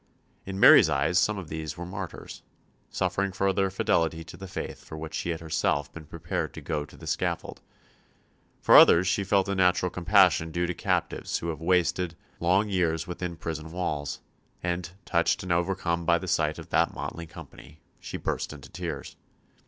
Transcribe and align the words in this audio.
In 0.47 0.59
Mary's 0.59 0.89
eyes 0.89 1.19
some 1.19 1.37
of 1.37 1.47
these 1.47 1.77
were 1.77 1.85
martyrs, 1.85 2.41
suffering 2.89 3.31
for 3.31 3.53
their 3.53 3.69
fidelity 3.69 4.23
to 4.23 4.35
the 4.35 4.47
faith 4.47 4.83
for 4.83 4.97
which 4.97 5.13
she 5.13 5.29
had 5.29 5.41
herself 5.41 5.93
been 5.93 6.05
prepared 6.07 6.55
to 6.55 6.59
go 6.61 6.85
to 6.85 6.97
the 6.97 7.05
scaffold; 7.05 7.61
for 8.59 8.75
others 8.75 9.05
she 9.05 9.23
felt 9.23 9.45
the 9.45 9.53
natural 9.53 9.91
compassion 9.91 10.49
due 10.51 10.65
to 10.65 10.73
captives 10.73 11.37
who 11.37 11.49
have 11.49 11.61
wasted 11.61 12.15
long 12.39 12.67
years 12.67 13.05
within 13.05 13.35
prison 13.35 13.71
walls; 13.71 14.21
and, 14.63 14.89
touched 15.05 15.43
and 15.43 15.51
overcome 15.51 16.03
by 16.03 16.17
the 16.17 16.27
sight 16.27 16.57
of 16.57 16.69
that 16.69 16.95
motley 16.95 17.27
company, 17.27 17.79
she 17.99 18.17
burst 18.17 18.51
into 18.51 18.69
tears. 18.71 19.15